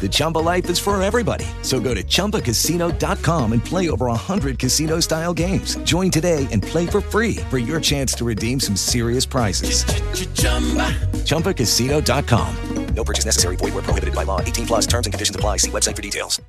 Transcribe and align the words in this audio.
The 0.00 0.08
Chumba 0.08 0.38
life 0.38 0.70
is 0.70 0.78
for 0.78 1.00
everybody. 1.02 1.44
So 1.60 1.80
go 1.80 1.92
to 1.94 2.02
ChumbaCasino.com 2.02 3.52
and 3.52 3.62
play 3.62 3.90
over 3.90 4.06
100 4.06 4.58
casino 4.58 5.00
style 5.00 5.34
games. 5.34 5.76
Join 5.84 6.10
today 6.10 6.48
and 6.50 6.62
play 6.62 6.86
for 6.86 7.02
free 7.02 7.36
for 7.50 7.58
your 7.58 7.80
chance 7.80 8.14
to 8.14 8.24
redeem 8.24 8.58
some 8.58 8.76
serious 8.76 9.26
prizes. 9.26 9.84
ChumbaCasino.com. 11.26 12.56
No 12.94 13.04
purchase 13.04 13.24
necessary. 13.24 13.56
Void 13.56 13.74
were 13.74 13.82
prohibited 13.82 14.14
by 14.14 14.24
law. 14.24 14.40
18 14.40 14.66
plus. 14.66 14.86
Terms 14.86 15.06
and 15.06 15.12
conditions 15.12 15.36
apply. 15.36 15.58
See 15.58 15.70
website 15.70 15.96
for 15.96 16.02
details. 16.02 16.40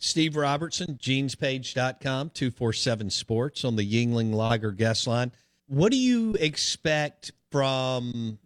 Steve 0.00 0.36
Robertson, 0.36 0.94
genespage.com, 0.94 2.30
247 2.30 3.10
Sports 3.10 3.64
on 3.64 3.74
the 3.74 3.82
Yuengling 3.82 4.32
Lager 4.32 4.70
guest 4.70 5.08
line. 5.08 5.32
What 5.66 5.90
do 5.90 5.98
you 5.98 6.34
expect 6.34 7.32
from 7.50 8.38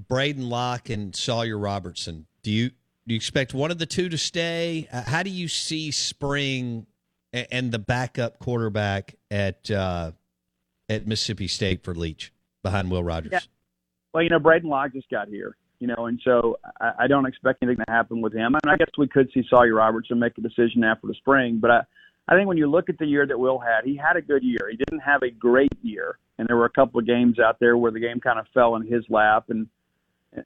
Braedyn 0.00 0.48
Locke 0.48 0.90
and 0.90 1.14
Sawyer 1.14 1.58
Robertson? 1.58 2.26
Do 2.42 2.50
you 2.50 2.70
do 2.70 3.14
you 3.14 3.16
expect 3.16 3.54
one 3.54 3.70
of 3.70 3.78
the 3.78 3.86
two 3.86 4.08
to 4.10 4.18
stay? 4.18 4.86
Uh, 4.92 5.02
How 5.02 5.22
do 5.22 5.30
you 5.30 5.48
see 5.48 5.90
spring 5.90 6.86
a- 7.32 7.52
and 7.52 7.72
the 7.72 7.78
backup 7.78 8.38
quarterback 8.38 9.14
at 9.30 9.70
uh, 9.70 10.12
at 10.88 11.06
Mississippi 11.06 11.48
State 11.48 11.82
for 11.82 11.94
Leach 11.94 12.32
behind 12.62 12.90
Will 12.90 13.02
Rogers? 13.02 13.32
Yeah. 13.32 13.40
Well, 14.12 14.22
you 14.22 14.30
know, 14.30 14.38
Braedyn 14.38 14.64
Locke 14.64 14.92
just 14.92 15.08
got 15.10 15.28
here, 15.28 15.56
you 15.80 15.86
know, 15.86 16.06
and 16.06 16.20
so 16.24 16.58
I, 16.80 16.92
I 17.00 17.06
don't 17.06 17.26
expect 17.26 17.62
anything 17.62 17.84
to 17.86 17.92
happen 17.92 18.20
with 18.20 18.32
him. 18.32 18.54
And 18.54 18.70
I 18.72 18.76
guess 18.76 18.88
we 18.96 19.06
could 19.08 19.30
see 19.32 19.42
Sawyer 19.48 19.74
Robertson 19.74 20.18
make 20.18 20.36
a 20.38 20.40
decision 20.40 20.82
after 20.84 21.06
the 21.06 21.14
spring. 21.14 21.58
But 21.60 21.70
I, 21.70 21.80
I 22.28 22.34
think 22.34 22.48
when 22.48 22.56
you 22.56 22.70
look 22.70 22.88
at 22.88 22.98
the 22.98 23.06
year 23.06 23.26
that 23.26 23.38
Will 23.38 23.58
had, 23.58 23.84
he 23.84 23.96
had 23.96 24.16
a 24.16 24.22
good 24.22 24.42
year. 24.42 24.68
He 24.70 24.76
didn't 24.76 25.00
have 25.00 25.22
a 25.22 25.30
great 25.30 25.72
year, 25.82 26.18
and 26.38 26.48
there 26.48 26.56
were 26.56 26.64
a 26.66 26.70
couple 26.70 27.00
of 27.00 27.06
games 27.06 27.38
out 27.38 27.58
there 27.60 27.76
where 27.76 27.90
the 27.90 28.00
game 28.00 28.20
kind 28.20 28.38
of 28.38 28.46
fell 28.52 28.76
in 28.76 28.86
his 28.86 29.04
lap, 29.08 29.44
and 29.48 29.66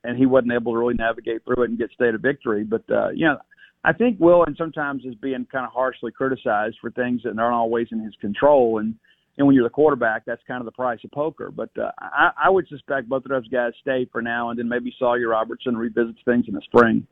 and 0.04 0.16
he 0.16 0.26
wasn't 0.26 0.53
able 0.53 0.72
to 0.72 0.78
really 0.78 0.94
navigate 0.94 1.44
through 1.44 1.65
it 1.65 1.70
and 1.70 1.78
get 1.78 1.91
state 1.91 2.15
of 2.15 2.20
victory. 2.20 2.65
But 2.65 2.82
uh, 2.91 3.10
you 3.10 3.26
know, 3.26 3.38
I 3.84 3.93
think 3.93 4.20
Will 4.20 4.44
and 4.44 4.56
sometimes 4.56 5.04
is 5.04 5.15
being 5.16 5.47
kind 5.50 5.66
of 5.66 5.72
harshly 5.72 6.12
criticized 6.12 6.76
for 6.81 6.91
things 6.91 7.22
that 7.25 7.38
aren't 7.38 7.54
always 7.54 7.88
in 7.91 8.00
his 8.00 8.15
control. 8.21 8.78
And 8.78 8.94
and 9.38 9.47
when 9.47 9.56
you're 9.56 9.65
the 9.65 9.71
quarterback, 9.71 10.25
that's 10.26 10.42
kind 10.47 10.60
of 10.60 10.66
the 10.66 10.72
price 10.72 11.00
of 11.04 11.10
poker. 11.10 11.50
But 11.50 11.71
uh, 11.78 11.91
I, 11.98 12.31
I 12.44 12.50
would 12.50 12.69
suspect 12.69 13.09
both 13.09 13.25
of 13.25 13.31
those 13.31 13.48
guys 13.48 13.72
stay 13.81 14.06
for 14.12 14.21
now, 14.21 14.50
and 14.50 14.59
then 14.59 14.69
maybe 14.69 14.94
Sawyer 14.98 15.28
Robertson 15.28 15.76
revisits 15.76 16.19
things 16.25 16.44
in 16.48 16.54
the 16.54 16.60
spring. 16.62 17.06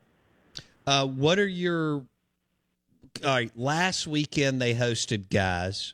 Uh, 0.85 1.07
what 1.07 1.39
are 1.39 1.47
your 1.47 1.95
all 1.95 2.05
right? 3.23 3.51
Last 3.55 4.07
weekend 4.07 4.61
they 4.61 4.73
hosted 4.73 5.29
guys. 5.29 5.93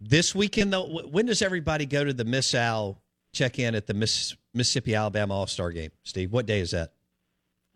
This 0.00 0.34
weekend 0.34 0.72
though, 0.72 1.02
when 1.10 1.26
does 1.26 1.40
everybody 1.40 1.86
go 1.86 2.04
to 2.04 2.12
the 2.12 2.24
Miss 2.24 2.54
Al 2.54 3.00
check 3.32 3.58
in 3.58 3.74
at 3.74 3.86
the 3.86 3.94
Miss, 3.94 4.36
Mississippi 4.54 4.94
Alabama 4.94 5.34
All 5.34 5.46
Star 5.46 5.70
game? 5.72 5.90
Steve, 6.04 6.32
what 6.32 6.46
day 6.46 6.60
is 6.60 6.70
that? 6.70 6.92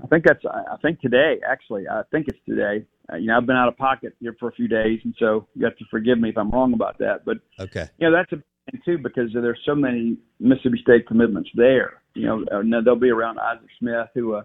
I 0.03 0.07
think 0.07 0.25
that's 0.25 0.45
I 0.47 0.77
think 0.81 1.01
today 1.01 1.41
actually. 1.47 1.89
I 1.89 2.03
think 2.11 2.29
it's 2.29 2.39
today. 2.47 2.87
Uh, 3.13 3.17
you 3.17 3.27
know, 3.27 3.37
I've 3.37 3.47
been 3.47 3.57
out 3.57 3.69
of 3.69 3.77
pocket 3.77 4.15
here 4.21 4.37
for 4.39 4.49
a 4.49 4.53
few 4.53 4.69
days, 4.69 5.01
and 5.03 5.15
so 5.19 5.49
you 5.55 5.65
have 5.65 5.77
to 5.79 5.85
forgive 5.91 6.19
me 6.21 6.29
if 6.29 6.39
I'm 6.39 6.51
wrong 6.51 6.73
about 6.73 6.99
that. 6.99 7.25
But 7.25 7.39
Okay. 7.59 7.87
you 7.99 8.09
know, 8.09 8.17
that's 8.17 8.31
a 8.33 8.37
thing 8.71 8.81
too 8.85 8.99
because 8.99 9.31
there's 9.33 9.59
so 9.67 9.75
many 9.75 10.17
Mississippi 10.39 10.79
State 10.83 11.09
commitments 11.09 11.51
there. 11.55 12.03
You 12.15 12.27
know, 12.27 12.45
uh, 12.53 12.81
they'll 12.85 12.97
be 12.97 13.11
around 13.11 13.39
Isaac 13.41 13.69
Smith, 13.79 14.09
who 14.15 14.35
uh, 14.35 14.43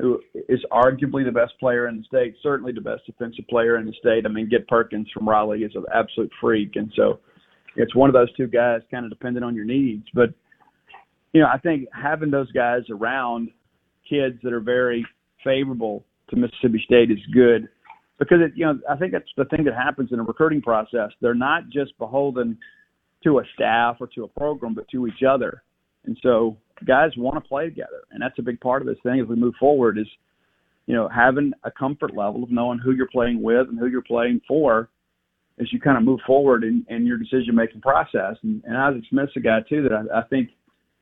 who 0.00 0.20
is 0.48 0.64
arguably 0.72 1.24
the 1.24 1.32
best 1.32 1.52
player 1.60 1.88
in 1.88 1.98
the 1.98 2.04
state, 2.04 2.34
certainly 2.42 2.72
the 2.72 2.80
best 2.80 3.04
defensive 3.06 3.46
player 3.48 3.76
in 3.78 3.86
the 3.86 3.92
state. 4.00 4.26
I 4.26 4.28
mean, 4.28 4.48
Get 4.48 4.66
Perkins 4.68 5.08
from 5.12 5.28
Raleigh 5.28 5.64
is 5.64 5.72
an 5.74 5.84
absolute 5.92 6.30
freak, 6.40 6.76
and 6.76 6.92
so 6.96 7.18
it's 7.76 7.94
one 7.94 8.08
of 8.08 8.14
those 8.14 8.32
two 8.36 8.46
guys, 8.46 8.80
kind 8.90 9.04
of 9.04 9.10
dependent 9.10 9.44
on 9.44 9.54
your 9.54 9.64
needs. 9.64 10.06
But 10.14 10.30
you 11.32 11.40
know, 11.40 11.48
I 11.52 11.58
think 11.58 11.88
having 11.92 12.30
those 12.30 12.50
guys 12.52 12.82
around 12.90 13.50
kids 14.08 14.38
that 14.42 14.52
are 14.52 14.60
very 14.60 15.06
favorable 15.44 16.04
to 16.30 16.36
Mississippi 16.36 16.82
State 16.84 17.10
is 17.10 17.18
good 17.32 17.68
because 18.18 18.38
it, 18.40 18.52
you 18.54 18.66
know 18.66 18.78
I 18.88 18.96
think 18.96 19.12
that's 19.12 19.30
the 19.36 19.44
thing 19.46 19.64
that 19.64 19.74
happens 19.74 20.10
in 20.12 20.18
a 20.18 20.22
recruiting 20.22 20.62
process. 20.62 21.10
They're 21.20 21.34
not 21.34 21.68
just 21.70 21.96
beholden 21.98 22.58
to 23.24 23.38
a 23.38 23.42
staff 23.54 23.96
or 24.00 24.06
to 24.14 24.24
a 24.24 24.28
program, 24.28 24.74
but 24.74 24.88
to 24.88 25.06
each 25.06 25.22
other. 25.28 25.62
And 26.04 26.18
so 26.22 26.56
guys 26.86 27.10
want 27.16 27.42
to 27.42 27.48
play 27.48 27.64
together, 27.64 28.02
and 28.10 28.22
that's 28.22 28.38
a 28.38 28.42
big 28.42 28.60
part 28.60 28.82
of 28.82 28.88
this 28.88 28.98
thing 29.02 29.20
as 29.20 29.26
we 29.26 29.36
move 29.36 29.54
forward. 29.58 29.98
Is 29.98 30.06
you 30.86 30.94
know 30.94 31.08
having 31.08 31.52
a 31.64 31.70
comfort 31.70 32.16
level 32.16 32.42
of 32.42 32.50
knowing 32.50 32.78
who 32.78 32.92
you're 32.92 33.08
playing 33.08 33.42
with 33.42 33.68
and 33.68 33.78
who 33.78 33.86
you're 33.86 34.02
playing 34.02 34.40
for 34.46 34.90
as 35.60 35.72
you 35.72 35.80
kind 35.80 35.96
of 35.96 36.04
move 36.04 36.20
forward 36.26 36.62
in, 36.62 36.86
in 36.88 37.04
your 37.04 37.18
decision 37.18 37.54
making 37.54 37.80
process. 37.80 38.36
And, 38.44 38.62
and 38.64 38.76
Isaac 38.76 39.02
Smith's 39.10 39.32
a 39.36 39.40
guy 39.40 39.58
too 39.68 39.82
that 39.82 39.92
I, 39.92 40.20
I 40.20 40.22
think 40.28 40.50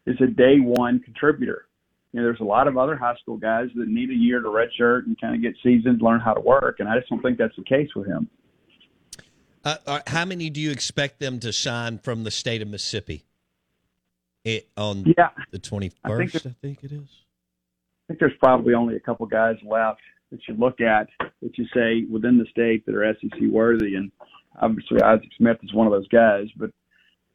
is 0.06 0.16
a 0.20 0.26
day 0.26 0.58
one 0.60 1.00
contributor. 1.00 1.66
You 2.12 2.20
know, 2.20 2.26
there's 2.26 2.40
a 2.40 2.44
lot 2.44 2.68
of 2.68 2.78
other 2.78 2.96
high 2.96 3.16
school 3.16 3.36
guys 3.36 3.68
that 3.74 3.88
need 3.88 4.10
a 4.10 4.14
year 4.14 4.40
to 4.40 4.48
redshirt 4.48 5.06
and 5.06 5.20
kind 5.20 5.34
of 5.34 5.42
get 5.42 5.54
seasoned, 5.62 6.00
learn 6.00 6.20
how 6.20 6.32
to 6.32 6.40
work, 6.40 6.76
and 6.78 6.88
I 6.88 6.98
just 6.98 7.10
don't 7.10 7.20
think 7.20 7.36
that's 7.36 7.56
the 7.56 7.64
case 7.64 7.90
with 7.94 8.06
him. 8.06 8.28
Uh, 9.64 9.76
uh, 9.86 10.00
how 10.06 10.24
many 10.24 10.48
do 10.48 10.60
you 10.60 10.70
expect 10.70 11.18
them 11.18 11.40
to 11.40 11.52
sign 11.52 11.98
from 11.98 12.24
the 12.24 12.30
state 12.30 12.62
of 12.62 12.68
Mississippi? 12.68 13.24
It, 14.44 14.68
on 14.76 15.12
Yeah, 15.18 15.30
the 15.50 15.58
twenty 15.58 15.90
I 16.04 16.16
think 16.16 16.36
I 16.36 16.54
think 16.62 16.84
it 16.84 16.92
is. 16.92 17.08
I 18.04 18.06
think 18.06 18.20
there's 18.20 18.38
probably 18.38 18.74
only 18.74 18.94
a 18.94 19.00
couple 19.00 19.26
guys 19.26 19.56
left 19.64 20.00
that 20.30 20.38
you 20.46 20.54
look 20.54 20.80
at 20.80 21.08
that 21.42 21.58
you 21.58 21.66
say 21.74 22.04
within 22.08 22.38
the 22.38 22.46
state 22.46 22.86
that 22.86 22.94
are 22.94 23.12
SEC 23.20 23.40
worthy, 23.50 23.96
and 23.96 24.12
obviously 24.62 25.02
Isaac 25.02 25.28
Smith 25.36 25.58
is 25.64 25.74
one 25.74 25.88
of 25.88 25.92
those 25.92 26.06
guys. 26.08 26.46
But 26.56 26.70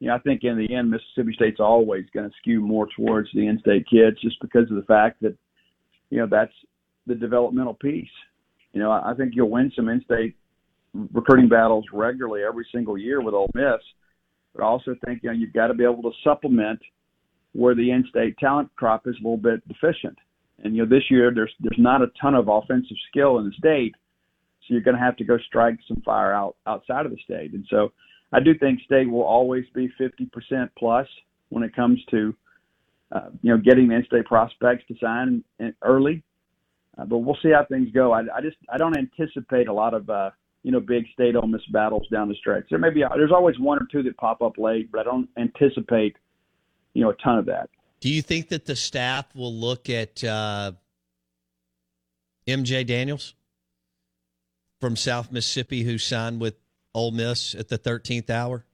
you 0.02 0.08
know, 0.08 0.16
I 0.16 0.18
think 0.18 0.42
in 0.42 0.58
the 0.58 0.74
end, 0.74 0.90
Mississippi 0.90 1.32
State's 1.32 1.60
always 1.60 2.06
going 2.12 2.28
to 2.28 2.34
skew 2.40 2.60
more 2.60 2.88
towards 2.96 3.28
the 3.32 3.46
in-state 3.46 3.86
kids, 3.88 4.20
just 4.20 4.34
because 4.40 4.68
of 4.68 4.74
the 4.74 4.82
fact 4.82 5.22
that 5.22 5.36
you 6.10 6.18
know 6.18 6.26
that's 6.28 6.52
the 7.06 7.14
developmental 7.14 7.74
piece. 7.74 8.10
You 8.72 8.80
know, 8.80 8.90
I 8.90 9.14
think 9.16 9.34
you'll 9.36 9.48
win 9.48 9.70
some 9.76 9.88
in-state 9.88 10.34
recruiting 10.92 11.48
battles 11.48 11.84
regularly 11.92 12.42
every 12.42 12.66
single 12.74 12.98
year 12.98 13.22
with 13.22 13.32
Ole 13.32 13.48
Miss, 13.54 13.80
but 14.52 14.64
I 14.64 14.66
also 14.66 14.96
think 15.04 15.20
you 15.22 15.28
know 15.28 15.36
you've 15.36 15.52
got 15.52 15.68
to 15.68 15.74
be 15.74 15.84
able 15.84 16.02
to 16.02 16.10
supplement 16.24 16.80
where 17.52 17.76
the 17.76 17.92
in-state 17.92 18.36
talent 18.38 18.70
crop 18.74 19.06
is 19.06 19.14
a 19.20 19.22
little 19.22 19.36
bit 19.36 19.62
deficient. 19.68 20.18
And 20.64 20.74
you 20.74 20.82
know, 20.82 20.88
this 20.88 21.12
year 21.12 21.30
there's 21.32 21.54
there's 21.60 21.78
not 21.78 22.02
a 22.02 22.10
ton 22.20 22.34
of 22.34 22.48
offensive 22.48 22.96
skill 23.08 23.38
in 23.38 23.44
the 23.44 23.52
state, 23.56 23.94
so 24.62 24.74
you're 24.74 24.82
going 24.82 24.96
to 24.96 25.02
have 25.04 25.16
to 25.18 25.24
go 25.24 25.38
strike 25.46 25.78
some 25.86 26.02
fire 26.04 26.32
out 26.32 26.56
outside 26.66 27.06
of 27.06 27.12
the 27.12 27.18
state. 27.22 27.52
And 27.52 27.64
so, 27.70 27.92
I 28.32 28.40
do 28.40 28.56
think 28.58 28.80
state 28.82 29.10
will 29.10 29.22
always 29.22 29.64
be 29.74 29.92
50% 30.00 30.70
plus 30.78 31.06
when 31.50 31.62
it 31.62 31.74
comes 31.76 32.00
to 32.10 32.34
uh, 33.12 33.28
you 33.42 33.52
know 33.52 33.58
getting 33.58 33.88
the 33.88 33.94
in-state 33.94 34.24
prospects 34.24 34.84
to 34.88 34.94
sign 34.98 35.44
early. 35.82 36.22
Uh, 36.96 37.04
but 37.04 37.18
we'll 37.18 37.36
see 37.42 37.50
how 37.50 37.64
things 37.64 37.88
go. 37.92 38.12
I, 38.12 38.20
I 38.34 38.40
just 38.40 38.56
I 38.72 38.78
don't 38.78 38.96
anticipate 38.96 39.68
a 39.68 39.72
lot 39.72 39.94
of 39.94 40.08
uh, 40.08 40.30
you 40.62 40.72
know 40.72 40.80
big 40.80 41.04
state 41.12 41.36
on 41.36 41.50
Miss 41.50 41.62
battles 41.72 42.06
down 42.10 42.28
the 42.28 42.34
stretch. 42.34 42.64
There 42.70 42.78
may 42.78 42.90
be 42.90 43.04
there's 43.14 43.32
always 43.32 43.58
one 43.58 43.78
or 43.78 43.86
two 43.90 44.02
that 44.04 44.16
pop 44.16 44.40
up 44.40 44.56
late, 44.56 44.90
but 44.90 45.00
I 45.00 45.04
don't 45.04 45.28
anticipate 45.36 46.16
you 46.94 47.02
know 47.02 47.10
a 47.10 47.14
ton 47.22 47.38
of 47.38 47.46
that. 47.46 47.68
Do 48.00 48.08
you 48.08 48.22
think 48.22 48.48
that 48.48 48.64
the 48.64 48.76
staff 48.76 49.34
will 49.34 49.54
look 49.54 49.88
at 49.88 50.24
uh, 50.24 50.72
MJ 52.46 52.86
Daniels 52.86 53.34
from 54.80 54.96
South 54.96 55.30
Mississippi 55.30 55.82
who 55.82 55.98
signed 55.98 56.40
with 56.40 56.56
Ole 56.94 57.10
Miss 57.10 57.54
at 57.54 57.68
the 57.68 57.78
13th 57.78 58.30
hour 58.30 58.64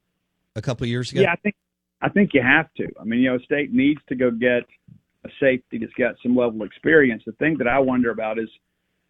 a 0.56 0.62
couple 0.62 0.86
years 0.86 1.12
ago? 1.12 1.22
Yeah, 1.22 1.32
I 1.32 1.36
think 1.36 1.54
I 2.00 2.08
think 2.08 2.30
you 2.32 2.42
have 2.42 2.72
to. 2.74 2.88
I 3.00 3.04
mean, 3.04 3.20
you 3.20 3.30
know, 3.30 3.36
a 3.36 3.40
state 3.40 3.72
needs 3.72 4.00
to 4.08 4.14
go 4.14 4.30
get 4.30 4.64
a 5.24 5.28
safety 5.40 5.78
that's 5.78 5.92
got 5.94 6.14
some 6.22 6.36
level 6.36 6.62
of 6.62 6.66
experience. 6.66 7.22
The 7.26 7.32
thing 7.32 7.58
that 7.58 7.66
I 7.66 7.78
wonder 7.78 8.10
about 8.10 8.38
is, 8.38 8.48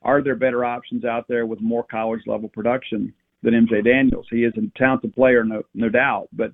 are 0.02 0.22
there 0.22 0.36
better 0.36 0.64
options 0.64 1.04
out 1.04 1.26
there 1.28 1.44
with 1.44 1.60
more 1.60 1.84
college 1.84 2.22
level 2.26 2.48
production 2.48 3.12
than 3.42 3.54
MJ 3.54 3.84
Daniels? 3.84 4.26
He 4.30 4.44
is 4.44 4.54
a 4.56 4.78
talented 4.78 5.14
player, 5.14 5.44
no 5.44 5.62
no 5.74 5.88
doubt, 5.88 6.28
but 6.32 6.52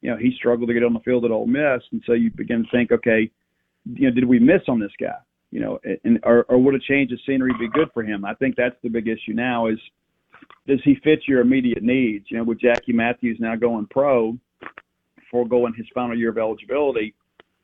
you 0.00 0.10
know 0.10 0.16
he 0.16 0.32
struggled 0.36 0.68
to 0.68 0.74
get 0.74 0.84
on 0.84 0.94
the 0.94 1.00
field 1.00 1.24
at 1.24 1.30
Ole 1.30 1.46
Miss, 1.46 1.82
and 1.92 2.02
so 2.06 2.12
you 2.12 2.30
begin 2.30 2.64
to 2.64 2.70
think, 2.70 2.92
okay, 2.92 3.30
you 3.84 4.08
know, 4.08 4.14
did 4.14 4.24
we 4.24 4.38
miss 4.38 4.62
on 4.68 4.80
this 4.80 4.92
guy? 4.98 5.18
You 5.50 5.60
know, 5.60 5.80
and 6.04 6.18
or, 6.24 6.44
or 6.48 6.58
would 6.58 6.74
a 6.74 6.80
change 6.80 7.12
of 7.12 7.20
scenery 7.26 7.52
be 7.58 7.68
good 7.68 7.88
for 7.92 8.02
him? 8.02 8.24
I 8.24 8.34
think 8.34 8.56
that's 8.56 8.76
the 8.82 8.88
big 8.88 9.06
issue 9.06 9.34
now 9.34 9.66
is 9.66 9.78
does 10.66 10.80
he 10.84 10.96
fit 11.04 11.20
your 11.26 11.40
immediate 11.40 11.82
needs? 11.82 12.26
You 12.28 12.38
know, 12.38 12.44
with 12.44 12.60
Jackie 12.60 12.92
Matthews 12.92 13.38
now 13.40 13.56
going 13.56 13.86
pro, 13.90 14.36
foregoing 15.30 15.74
his 15.76 15.86
final 15.94 16.16
year 16.16 16.30
of 16.30 16.38
eligibility, 16.38 17.14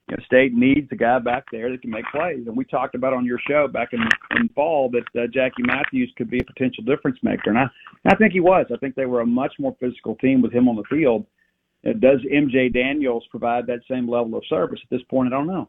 you 0.09 0.17
know, 0.17 0.23
State 0.25 0.53
needs 0.53 0.89
a 0.91 0.97
guy 0.97 1.19
back 1.21 1.45
there 1.53 1.71
that 1.71 1.83
can 1.83 1.91
make 1.91 2.05
plays. 2.13 2.47
And 2.47 2.57
we 2.57 2.65
talked 2.65 2.95
about 2.95 3.13
on 3.13 3.25
your 3.25 3.39
show 3.49 3.69
back 3.69 3.93
in, 3.93 4.01
in 4.37 4.49
fall 4.51 4.91
that 4.91 5.21
uh, 5.21 5.27
Jackie 5.33 5.63
Matthews 5.63 6.13
could 6.17 6.29
be 6.29 6.41
a 6.41 6.45
potential 6.45 6.83
difference 6.85 7.19
maker, 7.23 7.51
and 7.51 7.59
I 7.59 7.67
I 8.07 8.17
think 8.17 8.33
he 8.33 8.41
was. 8.41 8.67
I 8.73 8.77
think 8.79 8.95
they 8.95 9.07
were 9.07 9.21
a 9.21 9.27
much 9.27 9.53
more 9.59 9.77
physical 9.79 10.17
team 10.17 10.43
with 10.43 10.53
him 10.53 10.69
on 10.69 10.77
the 10.77 10.83
field. 10.91 11.27
Uh, 11.87 11.93
does 11.93 12.21
MJ 12.33 12.73
Daniels 12.73 13.25
provide 13.31 13.67
that 13.67 13.81
same 13.89 14.09
level 14.11 14.37
of 14.37 14.43
service 14.49 14.81
at 14.83 14.91
this 14.91 15.03
point? 15.09 15.33
I 15.33 15.37
don't 15.37 15.47
know. 15.47 15.69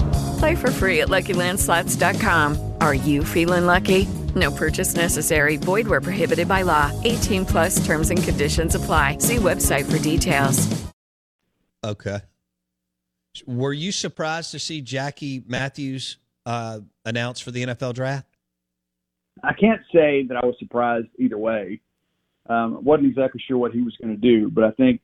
Play 0.41 0.55
for 0.55 0.71
free 0.71 1.01
at 1.01 1.07
LuckyLandSlots.com. 1.07 2.73
Are 2.81 2.95
you 2.95 3.23
feeling 3.23 3.67
lucky? 3.67 4.07
No 4.35 4.49
purchase 4.49 4.95
necessary. 4.95 5.57
Void 5.57 5.85
where 5.85 6.01
prohibited 6.01 6.47
by 6.47 6.63
law. 6.63 6.89
18 7.03 7.45
plus 7.45 7.85
terms 7.85 8.09
and 8.09 8.23
conditions 8.23 8.73
apply. 8.73 9.19
See 9.19 9.35
website 9.35 9.85
for 9.85 10.01
details. 10.01 10.67
Okay. 11.83 12.21
Were 13.45 13.71
you 13.71 13.91
surprised 13.91 14.49
to 14.53 14.57
see 14.57 14.81
Jackie 14.81 15.43
Matthews 15.45 16.17
uh, 16.47 16.79
announced 17.05 17.43
for 17.43 17.51
the 17.51 17.63
NFL 17.63 17.93
draft? 17.93 18.25
I 19.43 19.53
can't 19.53 19.81
say 19.93 20.25
that 20.27 20.37
I 20.41 20.43
was 20.43 20.55
surprised 20.57 21.09
either 21.19 21.37
way. 21.37 21.81
Um, 22.49 22.83
wasn't 22.83 23.09
exactly 23.09 23.43
sure 23.47 23.59
what 23.59 23.73
he 23.73 23.83
was 23.83 23.95
going 24.01 24.15
to 24.15 24.19
do, 24.19 24.49
but 24.49 24.63
I 24.63 24.71
think 24.71 25.01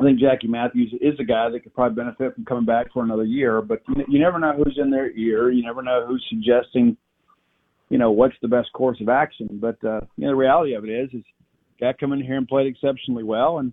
I 0.00 0.04
think 0.04 0.18
Jackie 0.18 0.46
Matthews 0.48 0.94
is 1.00 1.18
a 1.20 1.24
guy 1.24 1.50
that 1.50 1.60
could 1.60 1.74
probably 1.74 1.96
benefit 1.96 2.34
from 2.34 2.44
coming 2.46 2.64
back 2.64 2.92
for 2.92 3.04
another 3.04 3.24
year. 3.24 3.60
But 3.60 3.82
you, 4.08 4.18
never 4.18 4.38
know 4.38 4.52
who's 4.52 4.78
in 4.80 4.90
their 4.90 5.10
ear. 5.10 5.50
You 5.50 5.62
never 5.62 5.82
know 5.82 6.06
who's 6.06 6.24
suggesting, 6.30 6.96
you 7.90 7.98
know, 7.98 8.10
what's 8.10 8.34
the 8.40 8.48
best 8.48 8.72
course 8.72 8.98
of 9.00 9.10
action. 9.10 9.48
But 9.52 9.76
uh, 9.84 10.00
you 10.16 10.24
know, 10.24 10.28
the 10.28 10.36
reality 10.36 10.74
of 10.74 10.84
it 10.84 10.90
is, 10.90 11.10
is 11.12 11.22
guy 11.80 11.92
come 11.92 12.12
in 12.12 12.22
here 12.22 12.36
and 12.36 12.48
played 12.48 12.66
exceptionally 12.66 13.24
well, 13.24 13.58
and 13.58 13.72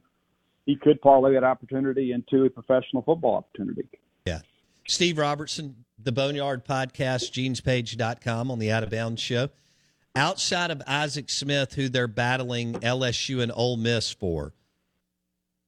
he 0.65 0.75
could 0.75 1.01
parlay 1.01 1.33
that 1.33 1.45
opportunity 1.45 2.11
into 2.11 2.43
a 2.43 2.49
professional 2.49 3.01
football 3.03 3.35
opportunity. 3.35 3.87
Yeah. 4.25 4.39
Steve 4.85 5.17
Robertson, 5.17 5.85
the 5.97 6.11
Boneyard 6.11 6.65
Podcast, 6.65 7.31
genespage.com 7.31 8.51
on 8.51 8.59
the 8.59 8.71
Out 8.71 8.83
of 8.83 8.89
Bounds 8.89 9.21
show. 9.21 9.49
Outside 10.15 10.71
of 10.71 10.81
Isaac 10.87 11.29
Smith, 11.29 11.73
who 11.75 11.89
they're 11.89 12.07
battling 12.07 12.73
LSU 12.73 13.41
and 13.41 13.51
Ole 13.55 13.77
Miss 13.77 14.11
for, 14.11 14.53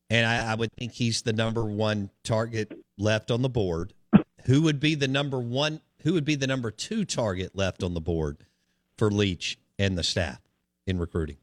and 0.09 0.25
I, 0.25 0.51
I 0.51 0.55
would 0.55 0.71
think 0.73 0.93
he's 0.93 1.21
the 1.21 1.33
number 1.33 1.63
one 1.63 2.09
target 2.23 2.73
left 2.97 3.31
on 3.31 3.41
the 3.41 3.49
board. 3.49 3.93
Who 4.45 4.63
would 4.63 4.79
be 4.79 4.95
the 4.95 5.07
number 5.07 5.39
one? 5.39 5.81
Who 6.03 6.13
would 6.13 6.25
be 6.25 6.35
the 6.35 6.47
number 6.47 6.71
two 6.71 7.05
target 7.05 7.55
left 7.55 7.83
on 7.83 7.93
the 7.93 8.01
board 8.01 8.37
for 8.97 9.11
Leach 9.11 9.57
and 9.77 9.97
the 9.97 10.03
staff 10.03 10.39
in 10.87 10.99
recruiting? 10.99 11.37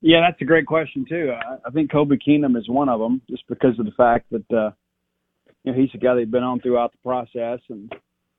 Yeah, 0.00 0.20
that's 0.20 0.40
a 0.42 0.44
great 0.44 0.66
question 0.66 1.06
too. 1.08 1.32
I, 1.32 1.56
I 1.66 1.70
think 1.70 1.90
Kobe 1.90 2.16
Keenum 2.16 2.58
is 2.58 2.68
one 2.68 2.88
of 2.88 3.00
them, 3.00 3.22
just 3.28 3.46
because 3.48 3.78
of 3.78 3.86
the 3.86 3.92
fact 3.92 4.26
that 4.30 4.52
uh, 4.52 4.70
you 5.64 5.72
know 5.72 5.78
he's 5.78 5.90
a 5.94 5.98
guy 5.98 6.14
they've 6.14 6.30
been 6.30 6.42
on 6.42 6.60
throughout 6.60 6.92
the 6.92 6.98
process 6.98 7.60
and 7.70 7.90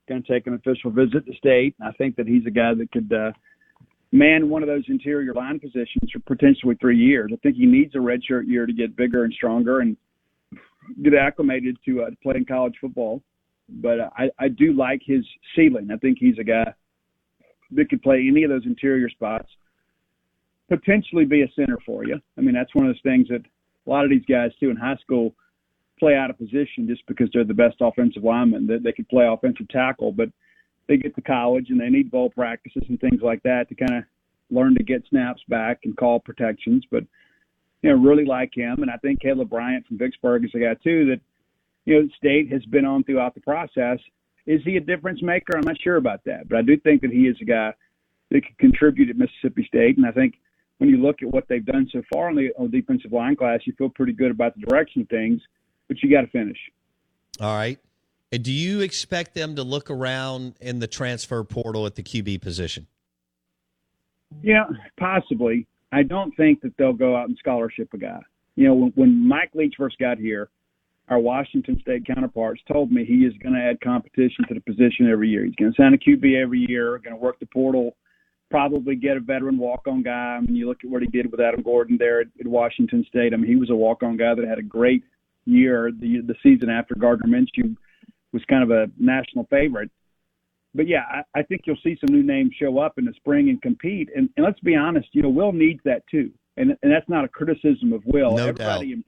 going 0.08 0.22
to 0.22 0.32
take 0.32 0.46
an 0.46 0.54
official 0.54 0.92
visit 0.92 1.26
to 1.26 1.34
state. 1.34 1.76
And 1.80 1.90
I 1.90 1.92
think 1.94 2.18
that 2.18 2.28
he's 2.28 2.46
a 2.46 2.52
guy 2.52 2.74
that 2.76 2.92
could 2.92 3.12
uh, 3.12 3.32
man 4.16 4.50
one 4.50 4.64
of 4.64 4.68
those 4.68 4.86
interior 4.88 5.34
line 5.34 5.60
positions 5.60 6.12
for 6.12 6.20
potentially 6.20 6.76
three 6.80 6.98
years. 6.98 7.32
I 7.34 7.38
think 7.38 7.56
he 7.56 7.66
needs 7.66 7.96
a 7.96 8.00
redshirt 8.00 8.48
year 8.48 8.66
to 8.66 8.74
get 8.74 8.96
bigger 8.96 9.24
and 9.24 9.34
stronger 9.34 9.82
and 9.82 9.98
get 11.04 11.14
acclimated 11.14 11.78
to 11.86 12.04
uh, 12.04 12.10
playing 12.24 12.46
college 12.46 12.76
football. 12.80 13.22
But 13.68 14.00
I, 14.16 14.30
I 14.40 14.48
do 14.48 14.74
like 14.74 15.02
his 15.04 15.26
ceiling. 15.56 15.90
I 15.92 15.98
think 15.98 16.18
he's 16.20 16.38
a 16.40 16.44
guy 16.44 16.74
that 17.72 17.90
could 17.90 18.02
play 18.02 18.26
any 18.28 18.44
of 18.44 18.50
those 18.50 18.66
interior 18.66 19.10
spots 19.10 19.50
potentially 20.70 21.26
be 21.26 21.44
a 21.44 21.48
center 21.56 21.78
for 21.86 22.06
you. 22.06 22.20
I 22.38 22.42
mean, 22.42 22.56
that's 22.56 22.74
one 22.74 22.88
of 22.88 22.94
those 22.94 23.02
things 23.04 23.28
that 23.30 23.42
a 23.86 23.90
lot 23.90 24.04
of 24.04 24.10
these 24.10 24.26
guys 24.28 24.52
too 24.60 24.70
in 24.70 24.76
high 24.76 24.98
school 24.98 25.36
play 26.00 26.16
out 26.16 26.30
of 26.30 26.38
position 26.38 26.88
just 26.88 27.06
because 27.08 27.30
they're 27.34 27.44
the 27.44 27.54
best 27.54 27.76
offensive 27.82 28.24
linemen. 28.24 28.68
That 28.68 28.84
they 28.84 28.92
could 28.92 29.08
play 29.08 29.28
offensive 29.28 29.68
tackle, 29.70 30.12
but 30.12 30.30
they 30.88 30.98
get 30.98 31.16
to 31.16 31.22
college 31.22 31.68
and 31.70 31.80
they 31.80 31.90
need 31.90 32.12
bowl 32.12 32.30
practices 32.30 32.84
and 32.90 33.00
things 33.00 33.22
like 33.22 33.42
that 33.44 33.70
to 33.70 33.76
kind 33.76 33.96
of 33.96 34.04
learn 34.52 34.76
to 34.76 34.84
get 34.84 35.04
snaps 35.10 35.42
back 35.48 35.80
and 35.84 35.98
call 35.98 36.20
protections. 36.20 36.84
But 36.90 37.04
you 37.82 37.90
know, 37.90 38.02
really 38.02 38.26
like 38.26 38.52
him, 38.56 38.82
and 38.82 38.90
I 38.90 38.98
think 38.98 39.22
Caleb 39.22 39.50
Bryant 39.50 39.86
from 39.88 39.98
Vicksburg 39.98 40.46
is 40.46 40.52
a 40.56 40.60
guy 40.60 40.76
too 40.84 41.06
that 41.06 41.22
you 41.86 41.96
know 41.96 42.08
State 42.18 42.52
has 42.52 42.66
been 42.66 42.86
on 42.86 43.04
throughout 43.04 43.36
the 43.36 43.42
process. 43.42 44.00
Is 44.46 44.62
he 44.64 44.78
a 44.78 44.82
difference 44.82 45.22
maker? 45.22 45.58
I'm 45.58 45.66
not 45.66 45.80
sure 45.82 45.98
about 45.98 46.24
that, 46.26 46.48
but 46.50 46.58
I 46.58 46.62
do 46.62 46.78
think 46.78 47.02
that 47.02 47.12
he 47.12 47.28
is 47.28 47.38
a 47.42 47.46
guy 47.46 47.74
that 48.32 48.46
could 48.46 48.58
contribute 48.58 49.10
at 49.10 49.18
Mississippi 49.18 49.66
State, 49.68 49.98
and 49.98 50.06
I 50.06 50.12
think 50.12 50.36
when 50.78 50.90
you 50.90 50.98
look 50.98 51.22
at 51.22 51.30
what 51.30 51.48
they've 51.48 51.66
done 51.66 51.88
so 51.92 52.02
far 52.12 52.30
on 52.30 52.36
the, 52.36 52.50
on 52.58 52.70
defensive 52.70 53.12
line 53.12 53.36
class, 53.36 53.62
you 53.66 53.74
feel 53.78 53.90
pretty 53.90 54.14
good 54.14 54.32
about 54.32 54.56
the 54.56 54.66
direction 54.66 55.02
of 55.02 55.10
things, 55.10 55.42
but 55.88 56.02
you 56.02 56.12
got 56.12 56.22
to 56.22 56.28
finish. 56.28 56.58
All 57.40 57.56
right. 57.56 57.80
And 58.32 58.44
do 58.44 58.52
you 58.52 58.82
expect 58.82 59.34
them 59.34 59.56
to 59.56 59.64
look 59.64 59.90
around 59.90 60.56
in 60.60 60.80
the 60.80 60.88
transfer 60.88 61.44
portal 61.44 61.86
at 61.86 61.96
the 61.96 62.04
QB 62.04 62.42
position? 62.42 62.88
Yeah, 64.42 64.66
possibly. 65.00 65.68
I 65.92 66.04
don't 66.04 66.36
think 66.36 66.62
that 66.62 66.76
they'll 66.78 66.94
go 66.94 67.16
out 67.16 67.30
and 67.30 67.38
scholarship 67.38 67.94
a 67.94 67.98
guy. 67.98 68.20
You 68.56 68.68
know, 68.68 68.74
when, 68.74 68.92
when 68.96 69.28
Mike 69.28 69.52
Leach 69.54 69.76
first 69.78 69.98
got 70.00 70.18
here, 70.18 70.50
our 71.08 71.20
Washington 71.20 71.80
State 71.82 72.06
counterparts 72.08 72.62
told 72.72 72.92
me 72.92 73.06
he 73.06 73.26
is 73.26 73.34
going 73.44 73.54
to 73.54 73.62
add 73.62 73.80
competition 73.80 74.44
to 74.48 74.56
the 74.56 74.62
position 74.62 75.10
every 75.10 75.30
year. 75.30 75.46
He's 75.46 75.56
going 75.56 75.72
to 75.72 75.82
sign 75.82 75.94
a 75.94 75.98
QB 75.98 76.42
every 76.42 76.66
year, 76.68 76.98
going 76.98 77.16
to 77.16 77.22
work 77.22 77.40
the 77.40 77.46
portal 77.46 77.96
probably 78.50 78.96
get 78.96 79.18
a 79.18 79.20
veteran 79.20 79.58
walk-on 79.58 80.04
guy. 80.04 80.38
I 80.38 80.40
mean, 80.40 80.56
you 80.56 80.68
look 80.68 80.84
at 80.84 80.90
what 80.90 81.02
he 81.02 81.08
did 81.08 81.32
with 81.32 81.40
Adam 81.40 81.62
Gordon 81.62 81.98
there 81.98 82.22
at, 82.22 82.28
at 82.40 82.48
Washington 82.48 83.06
State. 83.08 83.34
I 83.34 83.38
mean, 83.38 83.50
he 83.50 83.56
was 83.56 83.70
a 83.70 83.76
walk-on 83.76 84.18
guy 84.18 84.34
that 84.36 84.48
had 84.48 84.60
a 84.60 84.64
great 84.64 85.04
year, 85.46 85.92
the 85.92 86.22
the 86.22 86.36
season 86.42 86.70
after 86.70 86.96
Gardner 86.96 87.28
Minshew 87.28 87.76
was 88.36 88.44
kind 88.50 88.62
of 88.62 88.70
a 88.70 88.88
national 89.00 89.46
favorite. 89.50 89.90
But 90.76 90.88
yeah, 90.90 91.04
I, 91.10 91.40
I 91.40 91.44
think 91.44 91.62
you'll 91.66 91.78
see 91.82 91.98
some 92.06 92.14
new 92.14 92.22
names 92.22 92.52
show 92.60 92.78
up 92.80 92.96
in 92.98 93.06
the 93.06 93.14
spring 93.16 93.50
and 93.50 93.62
compete. 93.62 94.10
And, 94.14 94.30
and 94.36 94.46
let's 94.46 94.60
be 94.60 94.76
honest, 94.76 95.08
you 95.14 95.24
know, 95.24 95.30
Will 95.30 95.54
needs 95.54 95.80
that 95.86 96.04
too, 96.12 96.32
and 96.58 96.72
and 96.84 96.92
that's 96.92 97.08
not 97.08 97.24
a 97.24 97.30
criticism 97.30 97.94
of 97.94 98.04
Will. 98.06 98.36
No 98.36 98.48
everybody, 98.48 99.04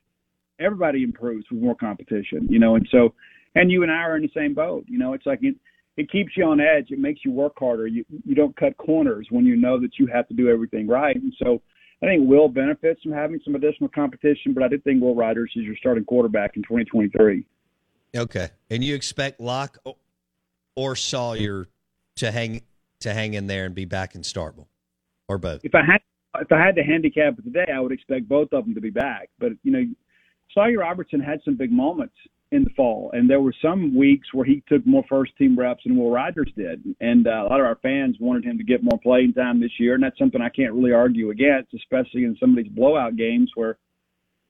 everybody 0.60 1.04
improves 1.04 1.46
with 1.52 1.62
more 1.62 1.76
competition, 1.76 2.48
you 2.50 2.58
know, 2.58 2.76
and 2.76 2.88
so, 2.90 3.14
and 3.54 3.70
you 3.70 3.84
and 3.84 3.92
I 3.92 3.96
are 3.96 4.16
in 4.16 4.22
the 4.22 4.32
same 4.34 4.54
boat. 4.54 4.86
You 4.88 4.98
know, 4.98 5.12
it's 5.12 5.26
like 5.26 5.40
it, 5.42 5.56
it 5.98 6.10
keeps 6.10 6.32
you 6.38 6.46
on 6.46 6.62
edge. 6.62 6.88
It 6.90 7.00
makes 7.00 7.20
you 7.26 7.32
work 7.32 7.54
harder. 7.60 7.86
You 7.86 8.06
you 8.26 8.34
don't 8.34 8.56
cut 8.56 8.78
corners 8.78 9.28
when 9.30 9.46
you 9.46 9.58
know 9.58 9.78
that 9.82 10.00
you 10.00 10.08
have 10.08 10.28
to 10.30 10.34
do 10.34 10.50
everything 10.50 10.88
right. 10.88 11.18
And 11.18 11.34
so, 11.44 11.62
I 12.02 12.06
think 12.06 12.30
Will 12.30 12.48
benefits 12.48 13.04
from 13.04 13.12
having 13.12 13.42
some 13.44 13.56
additional 13.56 13.90
competition. 13.90 14.54
But 14.54 14.64
I 14.64 14.70
did 14.70 14.86
think 14.86 15.02
Will 15.02 15.16
Rogers 15.16 15.52
is 15.58 15.66
your 15.66 15.76
starting 15.76 16.06
quarterback 16.06 16.56
in 16.56 16.64
2023. 16.64 17.46
Okay, 18.18 18.50
and 18.70 18.84
you 18.84 18.96
expect 18.96 19.40
Locke 19.40 19.78
or 20.76 20.96
Sawyer 20.96 21.68
to 22.16 22.32
hang 22.32 22.62
to 23.02 23.14
hang 23.14 23.36
in 23.36 23.48
there 23.48 23.66
and 23.66 23.76
be 23.76 23.86
back 23.86 24.16
in 24.16 24.22
Starkville, 24.22 24.68
or 25.28 25.38
both? 25.38 25.62
If 25.64 25.76
I 25.76 25.86
had 25.86 26.02
if 26.40 26.52
I 26.52 26.60
had 26.60 26.76
to 26.76 26.84
handicap 26.84 27.38
it 27.38 27.44
today, 27.44 27.72
I 27.74 27.80
would 27.80 27.92
expect 27.92 28.28
both 28.28 28.50
of 28.54 28.66
them 28.66 28.74
to 28.74 28.82
be 28.82 28.90
back. 28.90 29.30
But 29.40 29.52
you 29.64 29.72
know, 29.72 29.84
Sawyer 30.54 30.80
Robertson 30.80 31.20
had 31.20 31.42
some 31.46 31.56
big 31.58 31.72
moments 31.72 32.16
in 32.52 32.64
the 32.64 32.70
fall, 32.72 33.12
and 33.14 33.30
there 33.30 33.42
were 33.42 33.54
some 33.62 33.96
weeks 33.96 34.34
where 34.34 34.46
he 34.46 34.64
took 34.68 34.86
more 34.88 35.04
first 35.10 35.36
team 35.38 35.58
reps 35.60 35.84
than 35.86 35.98
Will 35.98 36.10
Rogers 36.10 36.52
did, 36.56 36.82
and 37.02 37.28
uh, 37.28 37.44
a 37.44 37.48
lot 37.50 37.60
of 37.60 37.66
our 37.66 37.78
fans 37.84 38.16
wanted 38.20 38.46
him 38.46 38.58
to 38.58 38.64
get 38.64 38.84
more 38.84 39.00
playing 39.04 39.34
time 39.34 39.60
this 39.60 39.80
year, 39.80 39.94
and 39.94 40.04
that's 40.04 40.18
something 40.18 40.42
I 40.42 40.50
can't 40.50 40.74
really 40.74 40.94
argue 40.94 41.30
against, 41.30 41.74
especially 41.74 42.24
in 42.24 42.38
some 42.40 42.52
of 42.52 42.56
these 42.56 42.72
blowout 42.72 43.16
games 43.18 43.52
where, 43.56 43.78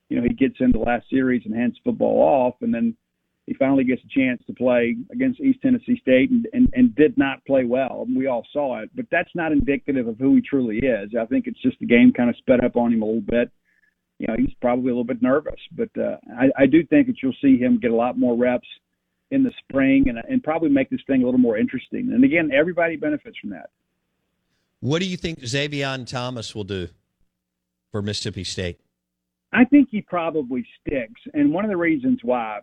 you 0.10 0.18
know, 0.18 0.24
he 0.24 0.34
gets 0.34 0.56
into 0.60 0.78
the 0.78 0.86
last 0.86 1.10
series 1.10 1.42
and 1.46 1.56
hands 1.56 1.80
football 1.84 2.22
off, 2.22 2.56
and 2.62 2.72
then 2.72 2.96
he 3.48 3.56
finally 3.56 3.84
gets 3.84 4.02
a 4.04 4.20
chance 4.20 4.42
to 4.46 4.54
play 4.54 4.96
against 5.12 5.40
East 5.40 5.60
Tennessee 5.62 5.98
State 6.02 6.30
and, 6.30 6.48
and, 6.54 6.70
and 6.74 6.96
did 6.96 7.18
not 7.18 7.44
play 7.46 7.64
well. 7.66 8.06
We 8.16 8.28
all 8.28 8.46
saw 8.54 8.80
it, 8.82 8.92
but 8.96 9.06
that's 9.10 9.34
not 9.34 9.52
indicative 9.52 10.08
of 10.08 10.20
who 10.20 10.36
he 10.36 10.42
truly 10.42 10.78
is. 10.78 11.12
I 11.20 11.26
think 11.26 11.48
it's 11.48 11.62
just 11.62 11.80
the 11.80 11.88
game 11.88 12.14
kind 12.16 12.30
of 12.30 12.36
sped 12.38 12.64
up 12.64 12.76
on 12.76 12.94
him 12.94 13.02
a 13.02 13.06
little 13.06 13.22
bit 13.22 13.52
you 14.20 14.28
know, 14.28 14.36
he's 14.38 14.54
probably 14.62 14.86
a 14.86 14.94
little 14.94 15.04
bit 15.04 15.22
nervous. 15.22 15.60
But 15.72 15.90
uh, 15.98 16.18
I, 16.38 16.64
I 16.64 16.66
do 16.66 16.86
think 16.86 17.08
that 17.08 17.18
you'll 17.22 17.36
see 17.42 17.58
him 17.58 17.80
get 17.80 17.92
a 17.92 17.96
lot 17.96 18.18
more 18.18 18.36
reps 18.36 18.68
in 19.30 19.44
the 19.44 19.52
spring 19.64 20.06
and, 20.08 20.18
and 20.30 20.44
probably 20.44 20.70
make 20.70 20.90
this 20.90 21.02
thing 21.08 21.22
a 21.22 21.26
little 21.26 21.40
more 21.40 21.58
interesting. 21.58 22.12
And 22.14 22.24
again, 22.24 22.52
everybody 22.52 22.96
benefits 22.96 23.38
from 23.40 23.52
that. 23.52 23.70
What 24.80 25.00
do 25.00 25.08
you 25.08 25.18
think 25.18 25.40
Zavion 25.40 26.08
Thomas 26.08 26.56
will 26.56 26.64
do 26.64 26.88
for 27.92 28.02
Mississippi 28.02 28.44
State? 28.44 28.80
I 29.54 29.66
think 29.66 29.90
he 29.92 30.02
probably 30.02 30.66
sticks. 30.82 31.22
And 31.34 31.52
one 31.54 31.66
of 31.66 31.70
the 31.70 31.78
reasons 31.78 32.20
why 32.22 32.60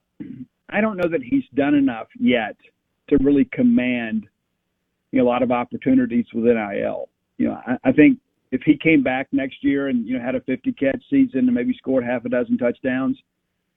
I 0.70 0.80
don't 0.80 0.96
know 0.96 1.08
that 1.08 1.22
he's 1.22 1.44
done 1.54 1.74
enough 1.74 2.08
yet 2.18 2.56
to 3.08 3.18
really 3.22 3.44
command 3.52 4.26
you 5.12 5.20
know, 5.20 5.26
a 5.26 5.28
lot 5.28 5.42
of 5.42 5.50
opportunities 5.50 6.26
with 6.34 6.44
NIL. 6.44 7.08
You 7.38 7.48
know, 7.48 7.60
I, 7.66 7.90
I 7.90 7.92
think 7.92 8.18
if 8.50 8.62
he 8.62 8.76
came 8.76 9.02
back 9.02 9.28
next 9.32 9.62
year 9.62 9.88
and 9.88 10.06
you 10.06 10.18
know 10.18 10.24
had 10.24 10.34
a 10.34 10.40
50 10.40 10.72
catch 10.72 11.02
season 11.10 11.40
and 11.40 11.54
maybe 11.54 11.74
scored 11.76 12.04
half 12.04 12.24
a 12.24 12.28
dozen 12.28 12.56
touchdowns, 12.58 13.16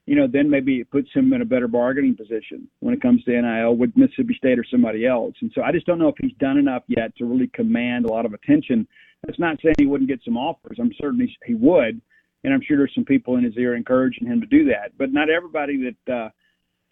you 0.07 0.15
know, 0.15 0.25
then 0.25 0.49
maybe 0.49 0.79
it 0.79 0.89
puts 0.89 1.09
him 1.13 1.33
in 1.33 1.41
a 1.41 1.45
better 1.45 1.67
bargaining 1.67 2.15
position 2.15 2.67
when 2.79 2.93
it 2.93 3.01
comes 3.01 3.23
to 3.25 3.41
NIL 3.41 3.75
with 3.75 3.91
Mississippi 3.95 4.35
State 4.37 4.57
or 4.57 4.65
somebody 4.71 5.05
else. 5.05 5.35
And 5.41 5.51
so 5.53 5.61
I 5.61 5.71
just 5.71 5.85
don't 5.85 5.99
know 5.99 6.07
if 6.07 6.15
he's 6.19 6.35
done 6.39 6.57
enough 6.57 6.83
yet 6.87 7.15
to 7.17 7.25
really 7.25 7.47
command 7.53 8.05
a 8.05 8.11
lot 8.11 8.25
of 8.25 8.33
attention. 8.33 8.87
That's 9.25 9.37
not 9.37 9.57
saying 9.61 9.75
he 9.77 9.85
wouldn't 9.85 10.09
get 10.09 10.21
some 10.23 10.37
offers. 10.37 10.77
I'm 10.79 10.93
certain 10.99 11.19
he, 11.19 11.35
he 11.45 11.55
would, 11.55 11.99
and 12.43 12.53
I'm 12.53 12.61
sure 12.65 12.77
there's 12.77 12.95
some 12.95 13.03
people 13.03 13.35
in 13.35 13.43
his 13.43 13.57
ear 13.57 13.75
encouraging 13.75 14.27
him 14.27 14.39
to 14.39 14.47
do 14.47 14.63
that. 14.65 14.97
But 14.97 15.11
not 15.11 15.29
everybody 15.29 15.93
that 16.05 16.13
uh, 16.13 16.29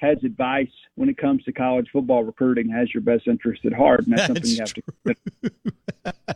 has 0.05 0.24
advice 0.24 0.69
when 0.95 1.09
it 1.09 1.17
comes 1.17 1.43
to 1.43 1.51
college 1.51 1.88
football 1.91 2.24
recruiting 2.24 2.69
has 2.69 2.93
your 2.93 3.01
best 3.01 3.27
interest 3.27 3.65
at 3.65 3.74
heart, 3.74 4.05
and 4.05 4.17
that's, 4.17 4.27
something 4.27 4.45
you 4.45 4.57
have 4.59 4.74
to. 4.74 6.35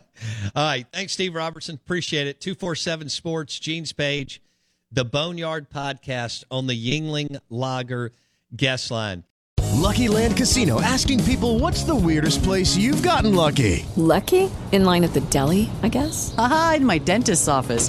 All 0.54 0.64
right. 0.64 0.86
Thanks, 0.92 1.12
Steve 1.12 1.34
Robertson. 1.34 1.76
Appreciate 1.76 2.26
it. 2.26 2.40
247 2.40 3.08
Sports, 3.08 3.58
Gene's 3.58 3.92
page, 3.92 4.42
the 4.92 5.04
Boneyard 5.04 5.70
podcast 5.70 6.44
on 6.50 6.66
the 6.66 6.74
Yuengling 6.74 7.38
Lager 7.48 8.12
guest 8.56 8.90
line. 8.90 9.24
Lucky 9.80 10.08
Land 10.08 10.36
Casino 10.36 10.80
asking 10.80 11.24
people 11.24 11.58
what's 11.58 11.84
the 11.84 11.94
weirdest 11.94 12.42
place 12.42 12.76
you've 12.76 13.02
gotten 13.02 13.34
lucky? 13.34 13.86
Lucky? 13.96 14.50
In 14.72 14.84
line 14.84 15.04
at 15.04 15.14
the 15.14 15.20
deli, 15.22 15.70
I 15.82 15.88
guess? 15.88 16.34
Aha, 16.36 16.74
in 16.76 16.84
my 16.84 16.98
dentist's 16.98 17.48
office. 17.48 17.88